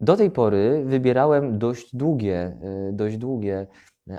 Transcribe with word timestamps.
Do 0.00 0.16
tej 0.16 0.30
pory 0.30 0.84
wybierałem 0.86 1.58
dość 1.58 1.96
długie, 1.96 2.58
y, 2.88 2.92
dość 2.92 3.16
długie 3.16 3.66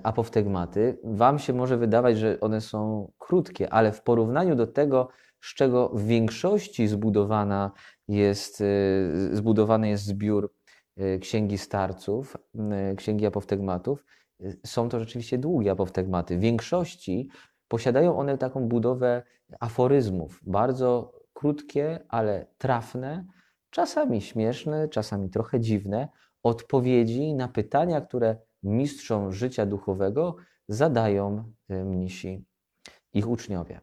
apoftegmaty. 0.03 0.99
Wam 1.03 1.39
się 1.39 1.53
może 1.53 1.77
wydawać, 1.77 2.17
że 2.17 2.39
one 2.39 2.61
są 2.61 3.11
krótkie, 3.17 3.73
ale 3.73 3.91
w 3.91 4.01
porównaniu 4.01 4.55
do 4.55 4.67
tego, 4.67 5.09
z 5.41 5.53
czego 5.53 5.89
w 5.89 6.03
większości 6.03 6.88
zbudowana 6.88 7.71
jest, 8.07 8.61
y, 8.61 9.29
zbudowany 9.31 9.89
jest 9.89 10.05
zbiór 10.05 10.53
y, 10.99 11.19
Księgi 11.19 11.57
Starców, 11.57 12.38
Księgi 12.98 13.26
Apoftegmatów, 13.26 14.05
są 14.66 14.89
to 14.89 15.00
rzeczywiście 15.00 15.38
długie 15.38 15.71
apoftegmaty. 15.71 16.38
W 16.38 16.39
większości 16.39 17.30
posiadają 17.68 18.18
one 18.18 18.38
taką 18.38 18.68
budowę 18.68 19.23
aforyzmów, 19.60 20.39
bardzo 20.44 21.14
krótkie, 21.34 22.00
ale 22.10 22.46
trafne, 22.57 23.26
czasami 23.76 24.21
śmieszne, 24.21 24.88
czasami 24.89 25.30
trochę 25.30 25.60
dziwne, 25.60 26.07
odpowiedzi 26.44 27.34
na 27.34 27.48
pytania, 27.48 28.02
które 28.02 28.38
mistrzom 28.64 29.32
życia 29.32 29.66
duchowego 29.66 30.36
zadają 30.68 31.43
mnisi, 31.70 32.45
ich 33.14 33.30
uczniowie. 33.30 33.81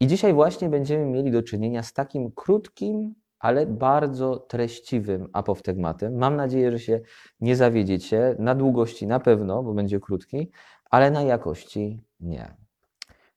I 0.00 0.06
dzisiaj 0.06 0.34
właśnie 0.34 0.68
będziemy 0.68 1.06
mieli 1.06 1.30
do 1.30 1.42
czynienia 1.42 1.82
z 1.82 1.92
takim 1.92 2.32
krótkim, 2.32 3.14
ale 3.38 3.66
bardzo 3.66 4.36
treściwym 4.36 5.28
apoftegmatem. 5.32 6.16
Mam 6.16 6.36
nadzieję, 6.36 6.72
że 6.72 6.78
się 6.78 7.00
nie 7.40 7.56
zawiedziecie. 7.56 8.36
Na 8.38 8.54
długości 8.54 9.06
na 9.06 9.20
pewno, 9.20 9.62
bo 9.62 9.74
będzie 9.74 10.00
krótki, 10.00 10.50
ale 10.90 11.10
na 11.10 11.22
jakości 11.22 12.04
nie. 12.20 12.56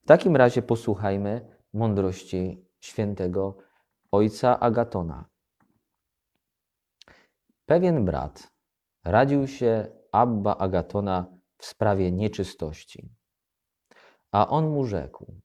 W 0.02 0.05
takim 0.05 0.36
razie 0.36 0.62
posłuchajmy 0.62 1.41
mądrości 1.74 2.66
świętego 2.80 3.58
ojca 4.12 4.60
Agatona. 4.60 5.37
Pewien 7.70 8.05
brat 8.05 8.52
radził 9.03 9.48
się 9.48 9.88
Abba 10.12 10.57
Agatona 10.57 11.37
w 11.57 11.65
sprawie 11.65 12.12
nieczystości, 12.12 13.09
a 14.32 14.48
on 14.48 14.70
mu 14.70 14.85
rzekł: 14.85 15.41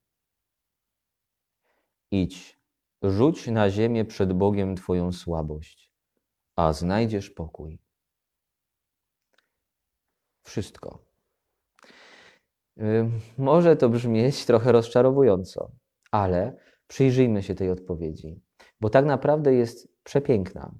Idź, 2.10 2.60
rzuć 3.02 3.46
na 3.46 3.70
ziemię 3.70 4.04
przed 4.04 4.32
Bogiem 4.32 4.76
Twoją 4.76 5.12
słabość, 5.12 5.92
a 6.56 6.72
znajdziesz 6.72 7.30
pokój. 7.30 7.78
Wszystko. 10.42 11.04
Może 13.38 13.76
to 13.76 13.88
brzmieć 13.88 14.46
trochę 14.46 14.72
rozczarowująco, 14.72 15.72
ale 16.10 16.56
przyjrzyjmy 16.86 17.42
się 17.42 17.54
tej 17.54 17.70
odpowiedzi, 17.70 18.42
bo 18.80 18.90
tak 18.90 19.04
naprawdę 19.04 19.54
jest 19.54 19.88
przepiękna. 20.04 20.74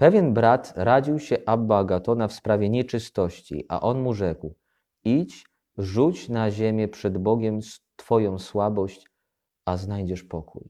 Pewien 0.00 0.34
brat 0.34 0.72
radził 0.76 1.18
się 1.18 1.36
Abba 1.46 1.78
Agatona 1.78 2.28
w 2.28 2.32
sprawie 2.32 2.70
nieczystości, 2.70 3.64
a 3.68 3.80
on 3.80 4.00
mu 4.00 4.14
rzekł: 4.14 4.54
Idź, 5.04 5.46
rzuć 5.78 6.28
na 6.28 6.50
ziemię 6.50 6.88
przed 6.88 7.18
Bogiem 7.18 7.58
Twoją 7.96 8.38
słabość, 8.38 9.06
a 9.64 9.76
znajdziesz 9.76 10.22
pokój. 10.22 10.64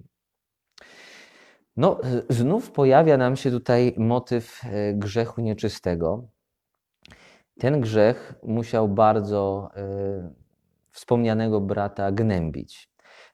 No, 1.76 2.00
znów 2.28 2.70
pojawia 2.70 3.16
nam 3.16 3.36
się 3.36 3.50
tutaj 3.50 3.94
motyw 3.98 4.60
e, 4.64 4.94
grzechu 4.94 5.40
nieczystego. 5.40 6.28
Ten 7.58 7.80
grzech 7.80 8.34
musiał 8.42 8.88
bardzo 8.88 9.70
y, 9.76 10.34
wspomnianego 10.90 11.60
brata 11.60 12.12
gnębić. 12.12 12.90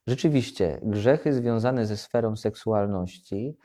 Rzeczywiście, 0.07 0.81
grzechy 0.83 1.33
związane 1.33 1.87
ze 1.87 1.97
sferą 1.97 2.37
seksualności, 2.37 3.57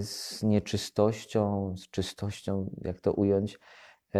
z 0.00 0.42
nieczystością, 0.42 1.74
z 1.76 1.90
czystością, 1.90 2.70
jak 2.84 3.00
to 3.00 3.12
ująć, 3.12 3.58
y, 4.14 4.18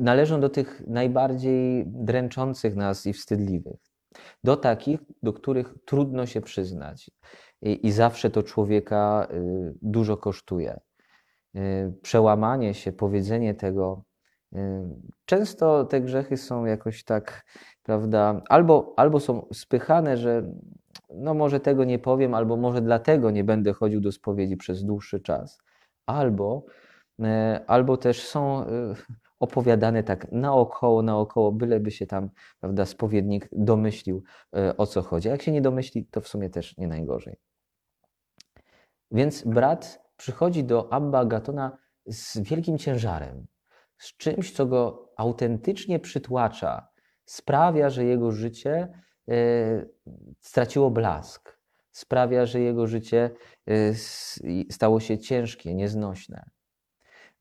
należą 0.00 0.40
do 0.40 0.48
tych 0.48 0.82
najbardziej 0.86 1.84
dręczących 1.86 2.76
nas 2.76 3.06
i 3.06 3.12
wstydliwych. 3.12 3.80
Do 4.44 4.56
takich, 4.56 5.00
do 5.22 5.32
których 5.32 5.74
trudno 5.84 6.26
się 6.26 6.40
przyznać. 6.40 7.10
I, 7.62 7.86
i 7.86 7.92
zawsze 7.92 8.30
to 8.30 8.42
człowieka 8.42 9.28
dużo 9.82 10.16
kosztuje. 10.16 10.80
Przełamanie 12.02 12.74
się, 12.74 12.92
powiedzenie 12.92 13.54
tego, 13.54 14.04
Często 15.24 15.84
te 15.84 16.00
grzechy 16.00 16.36
są 16.36 16.64
jakoś 16.64 17.04
tak, 17.04 17.44
prawda, 17.82 18.42
albo, 18.48 18.94
albo 18.96 19.20
są 19.20 19.46
spychane, 19.52 20.16
że 20.16 20.52
no 21.14 21.34
może 21.34 21.60
tego 21.60 21.84
nie 21.84 21.98
powiem, 21.98 22.34
albo 22.34 22.56
może 22.56 22.80
dlatego 22.80 23.30
nie 23.30 23.44
będę 23.44 23.72
chodził 23.72 24.00
do 24.00 24.12
spowiedzi 24.12 24.56
przez 24.56 24.84
dłuższy 24.84 25.20
czas, 25.20 25.58
albo, 26.06 26.64
e, 27.22 27.60
albo 27.66 27.96
też 27.96 28.22
są 28.22 28.66
e, 28.66 28.94
opowiadane 29.40 30.02
tak 30.02 30.32
naokoło, 30.32 31.02
naokoło, 31.02 31.52
byleby 31.52 31.90
się 31.90 32.06
tam, 32.06 32.30
prawda, 32.60 32.86
spowiednik 32.86 33.48
domyślił 33.52 34.22
e, 34.56 34.76
o 34.76 34.86
co 34.86 35.02
chodzi. 35.02 35.28
A 35.28 35.32
jak 35.32 35.42
się 35.42 35.52
nie 35.52 35.62
domyśli, 35.62 36.06
to 36.06 36.20
w 36.20 36.28
sumie 36.28 36.50
też 36.50 36.76
nie 36.76 36.88
najgorzej. 36.88 37.36
Więc 39.10 39.42
brat 39.42 40.02
przychodzi 40.16 40.64
do 40.64 40.92
Abba 40.92 41.24
Gatona 41.24 41.78
z 42.06 42.38
wielkim 42.38 42.78
ciężarem 42.78 43.46
z 43.98 44.16
czymś, 44.16 44.52
co 44.52 44.66
go 44.66 45.12
autentycznie 45.16 45.98
przytłacza, 45.98 46.88
sprawia, 47.24 47.90
że 47.90 48.04
jego 48.04 48.32
życie 48.32 48.88
straciło 50.40 50.90
blask, 50.90 51.58
sprawia, 51.92 52.46
że 52.46 52.60
jego 52.60 52.86
życie 52.86 53.30
e, 53.66 53.94
stało 54.70 55.00
się 55.00 55.18
ciężkie, 55.18 55.74
nieznośne. 55.74 56.50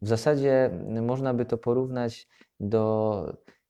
W 0.01 0.07
zasadzie 0.07 0.71
można 1.01 1.33
by 1.33 1.45
to 1.45 1.57
porównać 1.57 2.27
do, 2.59 3.25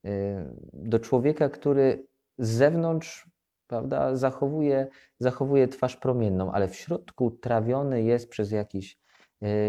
e, 0.05 0.53
do 0.73 0.99
człowieka, 0.99 1.49
który 1.49 2.07
z 2.37 2.49
zewnątrz 2.49 3.31
prawda, 3.67 4.15
zachowuje, 4.15 4.87
zachowuje 5.19 5.67
twarz 5.67 5.95
promienną, 5.95 6.51
ale 6.51 6.67
w 6.67 6.75
środku 6.75 7.31
trawiony 7.31 8.03
jest 8.03 8.29
przez 8.29 8.51
jakiś, 8.51 8.97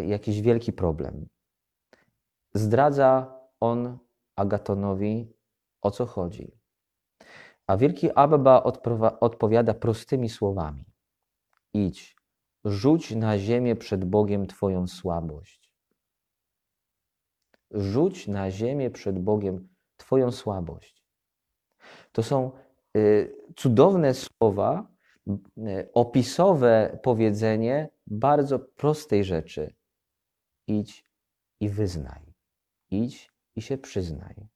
jakiś 0.07 0.41
wielki 0.41 0.73
problem. 0.73 1.27
Zdradza 2.55 3.39
on 3.61 3.99
Agatonowi, 4.37 5.33
o 5.83 5.91
co 5.91 6.07
chodzi. 6.07 6.62
A 7.67 7.77
wielki 7.77 8.11
Abba 8.15 8.63
odpowiada 9.21 9.75
prostymi 9.75 10.29
słowami: 10.29 10.85
Idź, 11.75 12.17
rzuć 12.65 13.11
na 13.11 13.39
ziemię 13.39 13.77
przed 13.77 14.05
Bogiem 14.05 14.47
Twoją 14.47 14.87
słabość. 14.87 15.73
Rzuć 17.71 18.29
na 18.29 18.51
ziemię 18.51 18.91
przed 18.91 19.19
Bogiem 19.19 19.69
Twoją 19.97 20.33
słabość. 20.33 21.05
To 22.13 22.23
są 22.23 22.53
y, 22.97 23.37
cudowne 23.57 24.15
słowa, 24.15 24.87
y, 25.29 25.89
opisowe 25.95 26.99
powiedzenie 27.03 27.89
bardzo 28.07 28.59
prostej 28.59 29.25
rzeczy. 29.25 29.75
Idź 30.67 31.05
i 31.61 31.69
wyznaj. 31.69 32.35
Idź 32.91 33.33
i 33.57 33.63
się 33.63 33.79
przyznaj. 33.79 34.49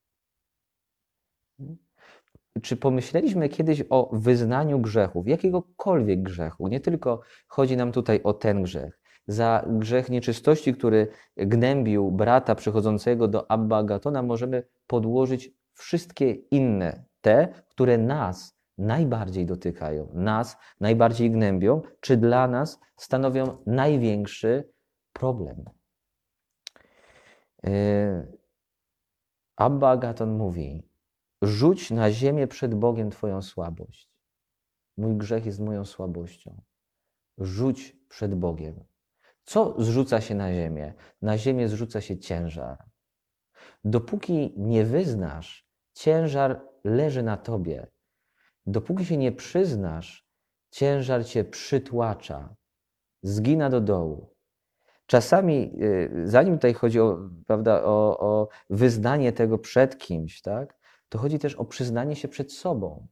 Czy 2.62 2.76
pomyśleliśmy 2.76 3.48
kiedyś 3.48 3.82
o 3.90 4.10
wyznaniu 4.12 4.78
grzechów, 4.78 5.28
jakiegokolwiek 5.28 6.22
grzechu? 6.22 6.68
Nie 6.68 6.80
tylko 6.80 7.20
chodzi 7.48 7.76
nam 7.76 7.92
tutaj 7.92 8.20
o 8.24 8.34
ten 8.34 8.62
grzech. 8.62 9.00
Za 9.26 9.64
grzech 9.68 10.10
nieczystości, 10.10 10.74
który 10.74 11.08
gnębił 11.36 12.10
brata 12.10 12.54
przychodzącego 12.54 13.28
do 13.28 13.50
Abba 13.50 13.82
Gatona, 13.82 14.22
możemy 14.22 14.62
podłożyć 14.86 15.50
wszystkie 15.74 16.30
inne, 16.32 17.04
te, 17.20 17.48
które 17.68 17.98
nas 17.98 18.56
najbardziej 18.78 19.46
dotykają, 19.46 20.08
nas 20.14 20.56
najbardziej 20.80 21.30
gnębią, 21.30 21.82
czy 22.00 22.16
dla 22.16 22.48
nas 22.48 22.80
stanowią 22.96 23.56
największy 23.66 24.68
problem. 25.12 25.64
Yy, 27.62 27.70
Abba 29.56 29.90
Agaton 29.90 30.36
mówi: 30.36 30.82
Rzuć 31.42 31.90
na 31.90 32.12
ziemię 32.12 32.46
przed 32.46 32.74
Bogiem 32.74 33.10
Twoją 33.10 33.42
słabość. 33.42 34.10
Mój 34.96 35.16
grzech 35.16 35.46
jest 35.46 35.60
moją 35.60 35.84
słabością. 35.84 36.62
Rzuć 37.38 37.96
przed 38.08 38.34
Bogiem. 38.34 38.84
Co 39.44 39.74
zrzuca 39.78 40.20
się 40.20 40.34
na 40.34 40.54
ziemię? 40.54 40.94
Na 41.22 41.38
ziemię 41.38 41.68
zrzuca 41.68 42.00
się 42.00 42.18
ciężar. 42.18 42.84
Dopóki 43.84 44.54
nie 44.56 44.84
wyznasz, 44.84 45.68
ciężar 45.92 46.60
leży 46.84 47.22
na 47.22 47.36
tobie. 47.36 47.86
Dopóki 48.66 49.04
się 49.04 49.16
nie 49.16 49.32
przyznasz, 49.32 50.28
ciężar 50.70 51.26
cię 51.26 51.44
przytłacza, 51.44 52.56
zgina 53.22 53.70
do 53.70 53.80
dołu. 53.80 54.36
Czasami, 55.06 55.72
y, 55.82 56.10
zanim 56.24 56.54
tutaj 56.54 56.74
chodzi 56.74 57.00
o, 57.00 57.18
prawda, 57.46 57.84
o, 57.84 58.18
o 58.18 58.48
wyznanie 58.70 59.32
tego 59.32 59.58
przed 59.58 59.98
kimś, 59.98 60.42
tak, 60.42 60.75
to 61.08 61.18
chodzi 61.18 61.38
też 61.38 61.54
o 61.54 61.64
przyznanie 61.64 62.16
się 62.16 62.28
przed 62.28 62.52
sobą. 62.52 63.06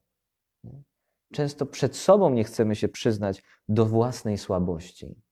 Często 1.33 1.67
przed 1.67 1.97
sobą 1.97 2.31
nie 2.31 2.45
chcemy 2.45 2.77
się 2.77 2.89
przyznać 2.89 3.43
do 3.69 3.87
własnej 3.87 4.39
słabości. 4.39 5.23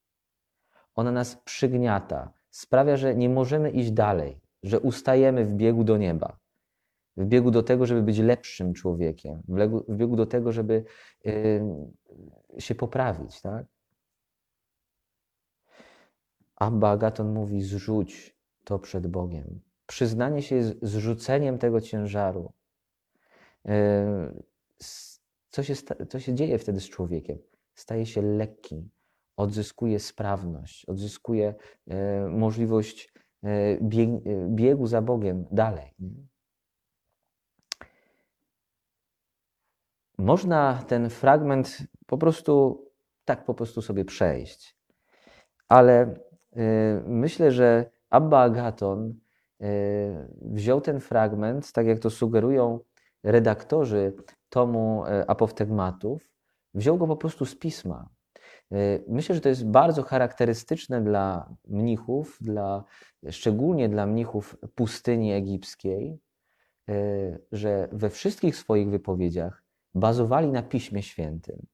Ona 0.95 1.13
nas 1.13 1.37
przygniata, 1.45 2.33
sprawia, 2.51 2.97
że 2.97 3.15
nie 3.15 3.29
możemy 3.29 3.71
iść 3.71 3.91
dalej, 3.91 4.41
że 4.63 4.81
ustajemy 4.81 5.45
w 5.45 5.55
biegu 5.55 5.85
do 5.85 5.97
nieba, 5.97 6.39
w 7.17 7.25
biegu 7.25 7.51
do 7.51 7.63
tego, 7.63 7.87
żeby 7.87 8.03
być 8.03 8.19
lepszym 8.19 8.75
człowiekiem, 8.75 9.43
w 9.89 9.97
biegu, 9.97 10.17
do 10.17 10.27
tego, 10.27 10.53
żeby 10.53 10.85
yy, 11.25 11.63
się 12.59 12.75
poprawić. 12.75 13.41
Tak? 13.41 13.67
Abba 16.57 16.91
Agaton 16.91 17.33
mówi: 17.33 17.63
zrzuć 17.63 18.37
to 18.65 18.79
przed 18.79 19.07
Bogiem. 19.07 19.61
Przyznanie 19.93 20.43
się 20.43 20.57
jest 20.57 20.75
zrzuceniem 20.83 21.59
tego 21.59 21.81
ciężaru. 21.81 22.53
Yy, 23.65 23.73
co 25.51 25.63
się, 25.63 25.75
co 26.09 26.21
się 26.21 26.35
dzieje 26.35 26.59
wtedy 26.59 26.81
z 26.81 26.89
człowiekiem? 26.89 27.39
Staje 27.75 28.07
się 28.07 28.23
lekki, 28.23 28.91
odzyskuje 29.37 29.99
sprawność, 30.01 30.87
odzyskuje 30.87 31.55
e, 31.89 32.29
możliwość 32.29 33.13
e, 33.45 33.49
e, 33.49 33.79
biegu 34.49 34.87
za 34.87 35.03
Bogiem 35.03 35.47
dalej. 35.51 35.95
Można 40.19 40.85
ten 40.89 41.11
fragment 41.11 41.79
po 42.07 42.19
prostu 42.19 42.85
tak 43.25 43.45
po 43.45 43.55
prostu 43.55 43.83
sobie 43.83 44.05
przejść. 44.05 44.77
Ale 45.69 46.15
myślę, 47.07 47.51
że 47.51 47.91
Abba 48.11 48.41
Agaton 48.41 49.22
wziął 50.41 50.81
ten 50.81 51.01
fragment, 51.01 51.73
tak 51.73 51.87
jak 51.87 51.99
to 51.99 52.11
sugerują 52.11 52.81
redaktorzy 53.23 54.13
tomu 54.49 55.05
apoftegmatów, 55.27 56.31
wziął 56.75 56.99
go 56.99 57.07
po 57.07 57.17
prostu 57.17 57.47
z 57.47 57.59
pisma. 57.59 58.09
Y, 58.73 59.05
myślę, 59.09 59.35
że 59.35 59.41
to 59.41 59.49
jest 59.49 59.67
bardzo 59.67 60.03
charakterystyczne 60.03 61.01
dla 61.01 61.55
mnichów, 61.69 62.39
dla, 62.41 62.85
szczególnie 63.31 63.89
dla 63.89 64.07
mnichów 64.07 64.57
pustyni 64.75 65.33
egipskiej, 65.33 66.19
że 67.53 67.89
we 67.93 68.11
wszystkich 68.11 68.57
swoich 68.57 68.91
wypowiedziach 68.91 69.63
bazowali 69.95 70.49
na 70.49 70.63
Piśmie 70.63 71.03
Świętym. 71.03 71.67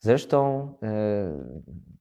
Zresztą 0.00 0.72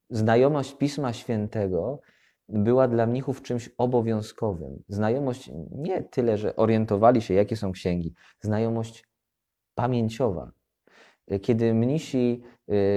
znajomość 0.10 0.74
Pisma 0.74 1.13
Świętego 1.13 2.00
była 2.49 2.88
dla 2.88 3.05
mnichów 3.05 3.41
czymś 3.41 3.69
obowiązkowym. 3.77 4.83
Znajomość 4.88 5.51
nie 5.71 6.03
tyle, 6.03 6.38
że 6.38 6.55
orientowali 6.55 7.21
się, 7.21 7.33
jakie 7.33 7.55
są 7.55 7.71
księgi, 7.71 8.13
znajomość 8.39 9.07
pamięciowa. 9.75 10.51
Kiedy 11.41 11.73
mnisi, 11.73 12.44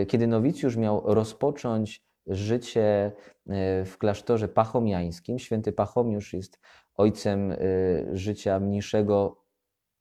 y, 0.03 0.07
kiedy 0.07 0.27
nowicjusz 0.27 0.77
miał 0.77 1.03
rozpocząć 1.15 2.03
życie 2.27 3.13
y, 3.47 3.85
w 3.85 3.99
klasztorze 3.99 4.49
pachomiańskim, 4.49 5.39
święty 5.39 5.73
Pachomiusz 5.73 6.33
jest 6.33 6.61
ojcem 6.95 7.53
y, 7.53 8.09
życia 8.13 8.61
mniejszego 8.61 9.45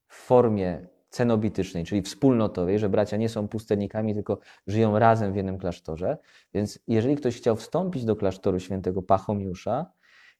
w 0.07 0.15
formie 0.15 0.87
cenobitycznej, 1.09 1.83
czyli 1.85 2.01
wspólnotowej, 2.01 2.79
że 2.79 2.89
bracia 2.89 3.17
nie 3.17 3.29
są 3.29 3.47
pustelnikami, 3.47 4.13
tylko 4.13 4.39
żyją 4.67 4.99
razem 4.99 5.33
w 5.33 5.35
jednym 5.35 5.57
klasztorze. 5.57 6.17
Więc 6.53 6.79
jeżeli 6.87 7.15
ktoś 7.15 7.37
chciał 7.37 7.55
wstąpić 7.55 8.05
do 8.05 8.15
klasztoru 8.15 8.59
świętego 8.59 9.01
Pachomiusza, 9.01 9.91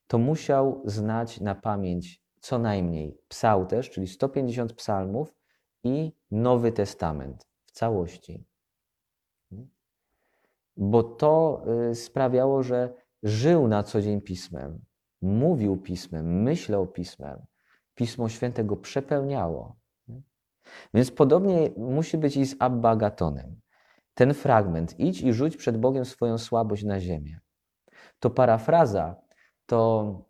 to 0.07 0.17
musiał 0.17 0.81
znać 0.85 1.41
na 1.41 1.55
pamięć 1.55 2.21
co 2.39 2.59
najmniej 2.59 3.17
psałterz, 3.27 3.89
czyli 3.89 4.07
150 4.07 4.73
psalmów 4.73 5.35
i 5.83 6.11
Nowy 6.31 6.71
Testament 6.71 7.47
całości. 7.71 8.45
Bo 10.77 11.03
to 11.03 11.63
y, 11.91 11.95
sprawiało, 11.95 12.63
że 12.63 12.93
żył 13.23 13.67
na 13.67 13.83
co 13.83 14.01
dzień 14.01 14.21
pismem, 14.21 14.79
mówił 15.21 15.77
pismem, 15.77 16.43
myślał 16.43 16.87
pismem. 16.87 17.45
Pismo 17.95 18.29
Święte 18.29 18.63
go 18.63 18.77
przepełniało. 18.77 19.78
Więc 20.93 21.11
podobnie 21.11 21.69
musi 21.77 22.17
być 22.17 22.37
i 22.37 22.45
z 22.45 22.55
Abba 22.59 22.95
Gatonem. 22.95 23.61
Ten 24.13 24.33
fragment, 24.33 24.99
idź 24.99 25.21
i 25.21 25.33
rzuć 25.33 25.57
przed 25.57 25.77
Bogiem 25.77 26.05
swoją 26.05 26.37
słabość 26.37 26.83
na 26.83 26.99
ziemię. 26.99 27.39
To 28.19 28.29
parafraza, 28.29 29.15
to 29.65 30.25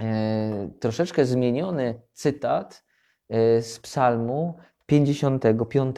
e, 0.00 0.70
troszeczkę 0.80 1.24
zmieniony 1.24 2.02
cytat 2.12 2.84
e, 3.28 3.62
z 3.62 3.80
Psalmu 3.80 4.58
55. 4.86 5.96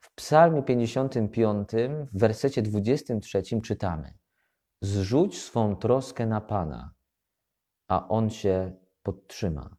W 0.00 0.14
Psalmie 0.14 0.62
55, 0.62 1.68
w 2.12 2.18
wersecie 2.18 2.62
23 2.62 3.42
czytamy: 3.62 4.14
Zrzuć 4.82 5.42
swą 5.42 5.76
troskę 5.76 6.26
na 6.26 6.40
Pana, 6.40 6.90
a 7.88 8.08
On 8.08 8.30
cię 8.30 8.72
podtrzyma. 9.02 9.76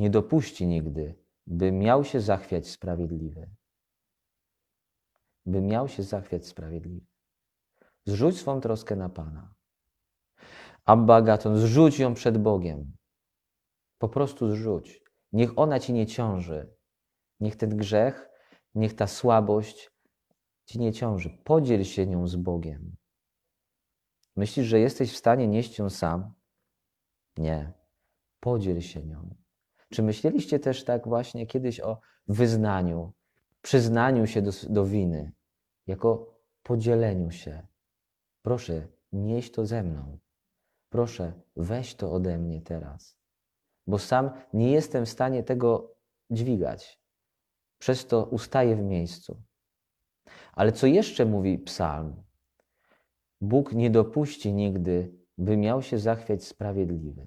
Nie 0.00 0.10
dopuści 0.10 0.66
nigdy, 0.66 1.14
by 1.46 1.72
miał 1.72 2.04
się 2.04 2.20
zachwiać 2.20 2.68
sprawiedliwy. 2.68 3.50
By 5.46 5.60
miał 5.60 5.88
się 5.88 6.02
zachwiać 6.02 6.46
sprawiedliwy. 6.46 7.06
Zrzuć 8.06 8.38
swą 8.38 8.60
troskę 8.60 8.96
na 8.96 9.08
Pana. 9.08 9.54
Abba 10.84 11.22
Gaton, 11.22 11.58
zrzuć 11.58 11.98
ją 11.98 12.14
przed 12.14 12.38
Bogiem. 12.38 12.96
Po 13.98 14.08
prostu 14.08 14.50
zrzuć. 14.50 15.02
Niech 15.32 15.58
ona 15.58 15.80
ci 15.80 15.92
nie 15.92 16.06
ciąży. 16.06 16.74
Niech 17.40 17.56
ten 17.56 17.76
grzech, 17.76 18.28
niech 18.74 18.94
ta 18.94 19.06
słabość 19.06 19.90
ci 20.66 20.78
nie 20.78 20.92
ciąży. 20.92 21.38
Podziel 21.44 21.84
się 21.84 22.06
nią 22.06 22.28
z 22.28 22.36
Bogiem. 22.36 22.96
Myślisz, 24.36 24.66
że 24.66 24.78
jesteś 24.78 25.12
w 25.12 25.16
stanie 25.16 25.48
nieść 25.48 25.78
ją 25.78 25.90
sam? 25.90 26.34
Nie. 27.38 27.72
Podziel 28.40 28.80
się 28.80 29.06
nią. 29.06 29.39
Czy 29.92 30.02
myśleliście 30.02 30.58
też 30.58 30.84
tak 30.84 31.08
właśnie 31.08 31.46
kiedyś 31.46 31.80
o 31.80 32.00
wyznaniu, 32.28 33.12
przyznaniu 33.62 34.26
się 34.26 34.42
do, 34.42 34.50
do 34.68 34.86
winy, 34.86 35.32
jako 35.86 36.34
podzieleniu 36.62 37.30
się? 37.30 37.66
Proszę, 38.42 38.88
nieś 39.12 39.50
to 39.52 39.66
ze 39.66 39.82
mną. 39.82 40.18
Proszę, 40.88 41.32
weź 41.56 41.94
to 41.94 42.12
ode 42.12 42.38
mnie 42.38 42.62
teraz, 42.62 43.16
bo 43.86 43.98
sam 43.98 44.30
nie 44.52 44.70
jestem 44.72 45.06
w 45.06 45.10
stanie 45.10 45.42
tego 45.42 45.94
dźwigać. 46.30 47.00
Przez 47.78 48.06
to 48.06 48.24
ustaje 48.24 48.76
w 48.76 48.82
miejscu. 48.82 49.42
Ale 50.52 50.72
co 50.72 50.86
jeszcze 50.86 51.26
mówi 51.26 51.58
psalm? 51.58 52.22
Bóg 53.40 53.72
nie 53.72 53.90
dopuści 53.90 54.52
nigdy, 54.52 55.12
by 55.38 55.56
miał 55.56 55.82
się 55.82 55.98
zachwiać 55.98 56.44
sprawiedliwy. 56.44 57.24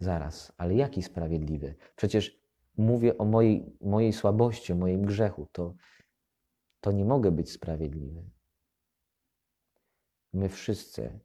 Zaraz, 0.00 0.52
ale 0.56 0.74
jaki 0.74 1.02
sprawiedliwy? 1.02 1.74
Przecież 1.96 2.40
mówię 2.76 3.18
o 3.18 3.24
mojej, 3.24 3.76
mojej 3.80 4.12
słabości, 4.12 4.72
o 4.72 4.76
moim 4.76 5.02
grzechu. 5.02 5.46
To, 5.52 5.74
to 6.80 6.92
nie 6.92 7.04
mogę 7.04 7.30
być 7.30 7.52
sprawiedliwy. 7.52 8.30
My 10.32 10.48
wszyscy 10.48 11.20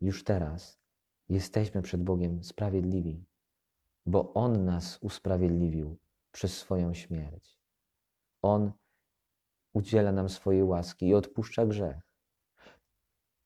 już 0.00 0.24
teraz 0.24 0.80
jesteśmy 1.28 1.82
przed 1.82 2.02
Bogiem 2.02 2.44
sprawiedliwi, 2.44 3.26
bo 4.06 4.34
On 4.34 4.64
nas 4.64 4.98
usprawiedliwił 5.02 5.98
przez 6.32 6.58
swoją 6.58 6.94
śmierć. 6.94 7.58
On 8.42 8.72
udziela 9.72 10.12
nam 10.12 10.28
swojej 10.28 10.62
łaski 10.62 11.06
i 11.06 11.14
odpuszcza 11.14 11.66
grzech. 11.66 12.00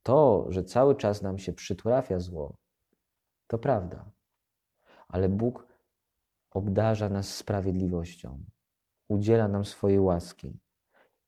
To, 0.03 0.47
że 0.49 0.65
cały 0.65 0.97
czas 0.97 1.23
nam 1.23 1.39
się 1.39 1.53
przytrafia 1.53 2.21
zło, 2.21 2.57
to 3.47 3.59
prawda. 3.59 4.11
Ale 5.13 5.29
Bóg 5.29 5.67
obdarza 6.51 7.09
nas 7.09 7.35
sprawiedliwością, 7.35 8.45
udziela 9.09 9.49
nam 9.49 9.65
swojej 9.65 10.01
łaski. 10.01 10.59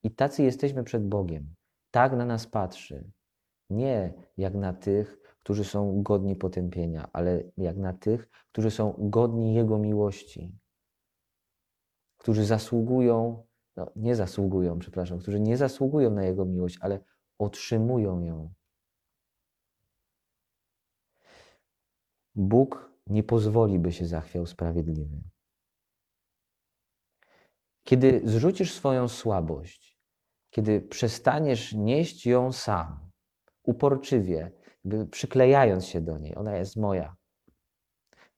I 0.03 0.11
tacy 0.11 0.43
jesteśmy 0.43 0.83
przed 0.83 1.07
Bogiem. 1.07 1.55
Tak 1.91 2.13
na 2.13 2.25
nas 2.25 2.47
patrzy. 2.47 3.11
Nie 3.69 4.13
jak 4.37 4.53
na 4.55 4.73
tych, 4.73 5.21
którzy 5.39 5.63
są 5.63 6.03
godni 6.03 6.35
potępienia, 6.35 7.09
ale 7.13 7.43
jak 7.57 7.77
na 7.77 7.93
tych, 7.93 8.29
którzy 8.51 8.71
są 8.71 8.95
godni 8.97 9.53
Jego 9.53 9.77
miłości 9.77 10.57
którzy 12.25 12.45
zasługują, 12.45 13.45
no 13.75 13.91
nie 13.95 14.15
zasługują, 14.15 14.79
przepraszam, 14.79 15.19
którzy 15.19 15.39
nie 15.39 15.57
zasługują 15.57 16.09
na 16.11 16.23
Jego 16.23 16.45
miłość, 16.45 16.77
ale 16.81 16.99
otrzymują 17.39 18.21
ją. 18.21 18.53
Bóg 22.35 22.91
nie 23.07 23.23
pozwoli, 23.23 23.79
by 23.79 23.91
się 23.91 24.05
zachwiał 24.05 24.45
sprawiedliwy. 24.45 25.21
Kiedy 27.83 28.21
zrzucisz 28.23 28.73
swoją 28.73 29.07
słabość, 29.07 29.97
kiedy 30.49 30.81
przestaniesz 30.81 31.73
nieść 31.73 32.25
ją 32.25 32.51
sam, 32.51 33.11
uporczywie, 33.63 34.51
przyklejając 35.11 35.85
się 35.85 36.01
do 36.01 36.17
niej, 36.17 36.35
ona 36.35 36.57
jest 36.57 36.75
moja, 36.75 37.15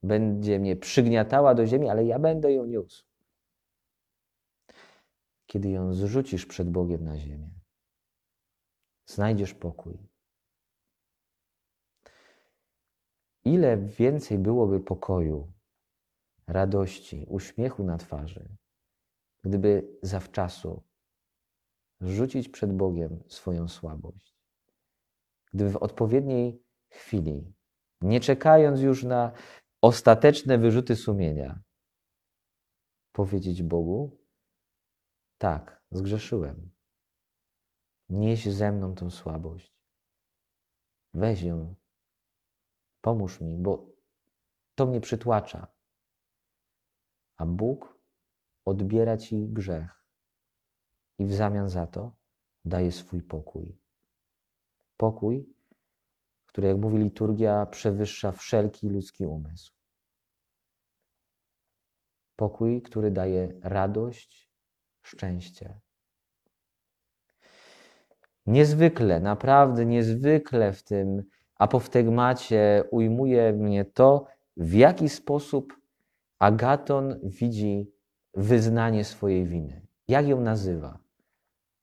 będzie 0.04 0.60
mnie 0.60 0.76
przygniatała 0.76 1.56
do 1.56 1.66
ziemi, 1.66 1.90
ale 1.90 2.06
ja 2.06 2.20
będę 2.20 2.54
ją 2.54 2.66
niósł 2.66 3.08
kiedy 5.48 5.70
ją 5.70 5.94
zrzucisz 5.94 6.46
przed 6.46 6.70
Bogiem 6.70 7.04
na 7.04 7.18
ziemię. 7.18 7.50
znajdziesz 9.06 9.54
pokój. 9.54 9.98
Ile 13.48 13.78
więcej 13.78 14.38
byłoby 14.38 14.80
pokoju, 14.80 15.54
radości, 16.48 17.26
uśmiechu 17.30 17.84
na 17.84 17.98
twarzy, 17.98 18.50
gdyby 19.44 19.98
zawczasu 20.02 20.84
rzucić 22.02 22.50
przed 22.50 22.74
Bogiem 22.74 23.24
swoją 23.28 23.68
słabość. 23.68 24.36
Gdyby 25.54 25.72
w 25.72 25.78
odpowiedniej 25.78 26.64
chwili, 26.90 27.54
nie 28.02 28.20
czekając 28.20 28.82
już 28.82 29.04
na 29.04 29.32
ostateczne 29.82 30.58
wyrzuty 30.58 30.96
sumienia, 30.96 31.64
powiedzieć 33.12 33.64
Bogu: 33.64 34.18
Tak, 35.38 35.84
zgrzeszyłem. 35.92 36.72
Nieś 38.10 38.46
ze 38.46 38.72
mną 38.72 38.96
tą 38.96 39.10
słabość. 39.10 39.74
Weź 41.14 41.42
ją, 41.42 41.76
pomóż 43.02 43.42
mi, 43.42 43.58
bo 43.58 43.86
to 44.76 44.86
mnie 44.86 45.02
przytłacza. 45.02 45.68
A 47.38 47.46
Bóg 47.46 48.00
odbiera 48.66 49.18
ci 49.18 49.48
grzech 49.50 50.04
i 51.20 51.26
w 51.26 51.34
zamian 51.34 51.70
za 51.70 51.88
to 51.88 52.16
daje 52.66 52.92
swój 52.92 53.22
pokój. 53.22 53.78
Pokój, 54.98 55.50
który, 56.46 56.68
jak 56.68 56.78
mówi 56.78 56.98
liturgia, 56.98 57.66
przewyższa 57.66 58.32
wszelki 58.32 58.90
ludzki 58.90 59.26
umysł. 59.26 59.74
Pokój, 62.36 62.82
który 62.82 63.12
daje 63.12 63.60
radość, 63.62 64.50
szczęście. 65.02 65.80
Niezwykle, 68.46 69.20
naprawdę 69.20 69.86
niezwykle 69.86 70.74
w 70.74 70.84
tym 70.84 71.24
apoftegmacie 71.60 72.84
ujmuje 72.92 73.54
mnie 73.54 73.86
to, 73.86 74.26
w 74.58 74.74
jaki 74.74 75.10
sposób 75.10 75.74
Agaton 76.40 77.20
widzi 77.24 77.92
wyznanie 78.34 79.04
swojej 79.04 79.46
winy. 79.46 79.88
Jak 80.08 80.28
ją 80.28 80.42
nazywa? 80.42 81.00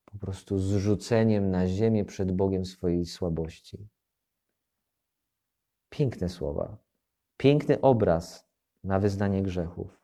Po 0.04 0.18
prostu 0.18 0.58
zrzuceniem 0.58 1.50
na 1.50 1.66
ziemię 1.66 2.04
przed 2.04 2.32
Bogiem 2.32 2.64
swojej 2.64 3.06
słabości. 3.06 3.88
Piękne 5.90 6.28
słowa, 6.28 6.76
piękny 7.36 7.80
obraz 7.80 8.48
na 8.84 9.00
wyznanie 9.00 9.42
grzechów. 9.42 10.00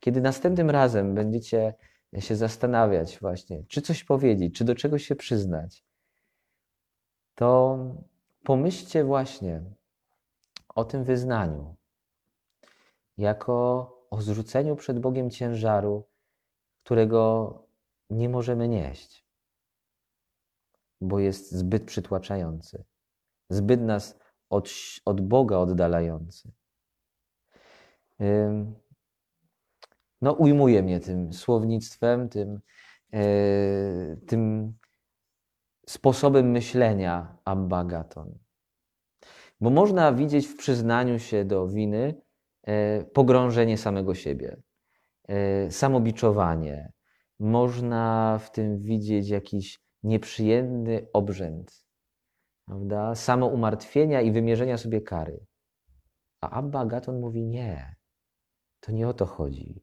Kiedy 0.00 0.20
następnym 0.20 0.70
razem 0.70 1.14
będziecie 1.14 1.74
się 2.18 2.36
zastanawiać, 2.36 3.18
właśnie, 3.20 3.64
czy 3.68 3.82
coś 3.82 4.04
powiedzieć, 4.04 4.54
czy 4.54 4.64
do 4.64 4.74
czegoś 4.74 5.06
się 5.06 5.16
przyznać, 5.16 5.84
to 7.34 7.78
pomyślcie 8.44 9.04
właśnie 9.04 9.62
o 10.74 10.84
tym 10.84 11.04
wyznaniu 11.04 11.76
jako 13.18 13.56
o 14.10 14.22
zrzuceniu 14.22 14.76
przed 14.76 14.98
Bogiem 14.98 15.30
ciężaru, 15.30 16.04
którego 16.84 17.54
nie 18.10 18.28
możemy 18.28 18.68
nieść, 18.68 19.26
bo 21.00 21.18
jest 21.18 21.52
zbyt 21.52 21.84
przytłaczający, 21.84 22.84
zbyt 23.50 23.80
nas 23.80 24.18
od, 24.50 24.70
od 25.04 25.20
Boga 25.20 25.56
oddalający. 25.56 26.52
No, 30.22 30.32
ujmuje 30.32 30.82
mnie 30.82 31.00
tym 31.00 31.32
słownictwem, 31.32 32.28
tym, 32.28 32.60
e, 33.12 34.16
tym 34.26 34.72
sposobem 35.90 36.50
myślenia 36.50 37.38
Abba 37.44 37.84
Gaton. 37.84 38.38
Bo 39.60 39.70
można 39.70 40.12
widzieć 40.12 40.46
w 40.46 40.56
przyznaniu 40.56 41.18
się 41.18 41.44
do 41.44 41.68
winy 41.68 42.22
e, 42.62 43.04
pogrążenie 43.04 43.78
samego 43.78 44.14
siebie, 44.14 44.62
e, 45.28 45.70
samobiczowanie. 45.70 46.92
Można 47.38 48.38
w 48.38 48.50
tym 48.50 48.78
widzieć 48.78 49.28
jakiś 49.28 49.80
nieprzyjemny 50.02 51.06
obrzęd, 51.12 51.84
prawda? 52.66 53.14
samo 53.14 53.46
umartwienia 53.46 54.20
i 54.20 54.32
wymierzenia 54.32 54.76
sobie 54.78 55.00
kary. 55.00 55.46
A 56.40 56.50
Abba 56.50 56.86
Gaton 56.86 57.20
mówi 57.20 57.46
nie. 57.46 57.96
To 58.80 58.92
nie 58.92 59.08
o 59.08 59.14
to 59.14 59.26
chodzi, 59.26 59.82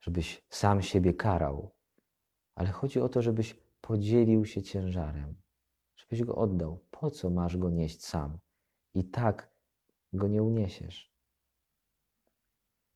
żebyś 0.00 0.46
sam 0.50 0.82
siebie 0.82 1.14
karał, 1.14 1.74
ale 2.54 2.68
chodzi 2.68 3.00
o 3.00 3.08
to, 3.08 3.22
żebyś 3.22 3.66
podzielił 3.80 4.44
się 4.44 4.62
ciężarem, 4.62 5.45
żebyś 6.10 6.26
go 6.26 6.34
oddał. 6.34 6.78
Po 6.90 7.10
co 7.10 7.30
masz 7.30 7.56
go 7.56 7.70
nieść 7.70 8.04
sam? 8.04 8.38
I 8.94 9.04
tak 9.04 9.50
go 10.12 10.28
nie 10.28 10.42
uniesiesz. 10.42 11.12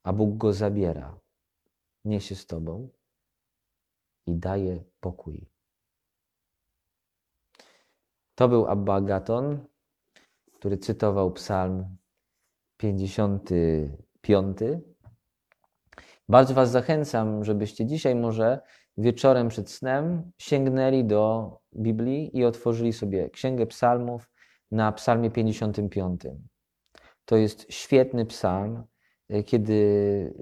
A 0.03 0.13
Bóg 0.13 0.37
go 0.37 0.53
zabiera, 0.53 1.21
niesie 2.05 2.35
z 2.35 2.47
tobą 2.47 2.89
i 4.27 4.35
daje 4.35 4.85
pokój. 5.01 5.51
To 8.35 8.49
był 8.49 8.67
Abba 8.67 8.95
Agaton, 8.95 9.67
który 10.53 10.79
cytował 10.79 11.33
Psalm 11.33 11.97
55. 12.77 14.59
Bardzo 16.29 16.55
Was 16.55 16.71
zachęcam, 16.71 17.45
żebyście 17.45 17.87
dzisiaj 17.87 18.15
może 18.15 18.61
wieczorem 19.01 19.49
przed 19.49 19.71
snem 19.71 20.33
sięgnęli 20.39 21.05
do 21.05 21.57
Biblii 21.77 22.39
i 22.39 22.45
otworzyli 22.45 22.93
sobie 22.93 23.31
Księgę 23.31 23.67
Psalmów 23.67 24.31
na 24.71 24.93
Psalmie 24.93 25.31
55. 25.31 26.21
To 27.25 27.37
jest 27.37 27.73
świetny 27.73 28.27
psalm, 28.27 28.85
kiedy 29.47 29.73
y, 29.73 30.33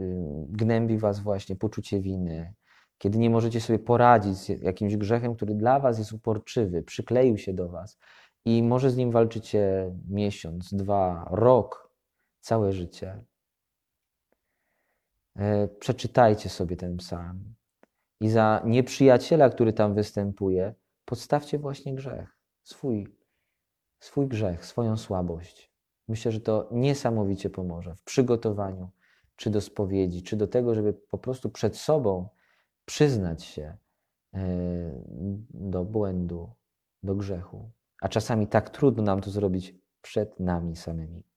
gnębi 0.49 0.99
Was 0.99 1.21
właśnie 1.21 1.57
poczucie 1.57 2.01
winy, 2.01 2.55
kiedy 2.99 3.19
nie 3.19 3.31
możecie 3.31 3.61
sobie 3.61 3.79
poradzić 3.79 4.37
z 4.37 4.49
jakimś 4.49 4.97
grzechem, 4.97 5.35
który 5.35 5.55
dla 5.55 5.81
Was 5.81 5.99
jest 5.99 6.13
uporczywy, 6.13 6.83
przykleił 6.83 7.39
się 7.39 7.55
do 7.55 7.69
Was 7.69 7.99
i 8.45 8.63
może 8.63 8.91
z 8.91 8.97
nim 8.97 9.11
walczycie 9.11 9.93
miesiąc, 10.09 10.75
dwa, 10.75 11.29
rok, 11.31 11.91
całe 12.41 12.73
życie. 12.73 13.25
E, 15.37 15.69
przeczytajcie 15.69 16.49
sobie 16.49 16.77
ten 16.77 16.97
psalm 16.97 17.55
i 18.21 18.29
za 18.29 18.63
nieprzyjaciela, 18.65 19.51
który 19.51 19.73
tam 19.73 19.95
występuje, 19.95 20.75
podstawcie 21.05 21.59
właśnie 21.59 21.95
grzech, 21.95 22.39
swój, 22.63 23.17
swój 24.01 24.29
grzech, 24.29 24.67
swoją 24.67 24.97
słabość. 24.97 25.73
Myślę, 26.09 26.33
że 26.33 26.41
to 26.41 26.69
niesamowicie 26.73 27.51
pomoże 27.51 27.95
w 27.95 28.03
przygotowaniu 28.03 28.91
czy 29.37 29.51
do 29.51 29.61
spowiedzi, 29.61 30.23
czy 30.23 30.37
do 30.37 30.49
tego, 30.49 30.75
żeby 30.75 30.93
po 30.93 31.19
prostu 31.19 31.51
przed 31.51 31.77
sobą 31.77 32.29
przyznać 32.85 33.45
się 33.45 33.77
e, 34.35 34.39
do 35.51 35.85
błędu, 35.85 36.51
do 37.03 37.15
grzechu. 37.15 37.71
A 38.01 38.09
czasami 38.09 38.47
tak 38.47 38.71
trudno 38.71 39.03
nam 39.03 39.21
to 39.21 39.31
zrobić 39.31 39.75
przed 40.03 40.41
nami 40.41 40.77
samymi. 40.77 41.28